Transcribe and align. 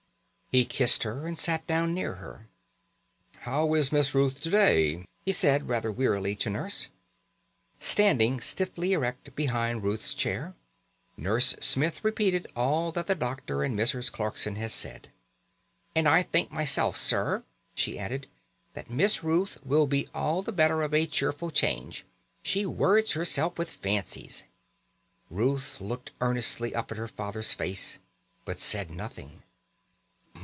He 0.53 0.65
kissed 0.65 1.03
her 1.03 1.25
and 1.25 1.37
sat 1.39 1.65
down 1.65 1.93
near 1.93 2.15
her. 2.15 2.49
"How 3.37 3.73
is 3.73 3.93
Miss 3.93 4.13
Ruth 4.13 4.41
to 4.41 4.49
day?" 4.49 5.05
he 5.23 5.31
said 5.31 5.69
rather 5.69 5.89
wearily 5.89 6.35
to 6.35 6.49
Nurse. 6.49 6.89
Standing 7.79 8.41
stiffly 8.41 8.91
erect 8.91 9.33
behind 9.33 9.81
Ruth's 9.81 10.13
chair, 10.13 10.53
Nurse 11.15 11.55
Smith 11.61 12.03
repeated 12.03 12.47
all 12.53 12.91
that 12.91 13.07
the 13.07 13.15
doctor 13.15 13.63
and 13.63 13.79
Mrs. 13.79 14.11
Clarkson 14.11 14.57
had 14.57 14.71
said. 14.71 15.09
"And 15.95 16.05
I 16.05 16.21
think 16.21 16.51
myself, 16.51 16.97
sir," 16.97 17.45
she 17.73 17.97
added, 17.97 18.27
"that 18.73 18.89
Miss 18.89 19.23
Ruth 19.23 19.57
will 19.63 19.87
be 19.87 20.09
all 20.13 20.41
the 20.43 20.51
better 20.51 20.81
of 20.81 20.93
a 20.93 21.05
cheerful 21.07 21.49
change. 21.51 22.03
She 22.43 22.65
worrits 22.65 23.13
herself 23.13 23.57
with 23.57 23.69
fancies." 23.69 24.43
Ruth 25.29 25.79
looked 25.79 26.11
earnestly 26.19 26.75
up 26.75 26.91
at 26.91 26.97
her 26.97 27.07
father's 27.07 27.53
face, 27.53 27.99
but 28.43 28.59
said 28.59 28.89
nothing. 28.91 29.43